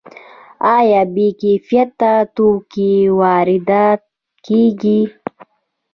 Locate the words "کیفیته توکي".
1.39-2.93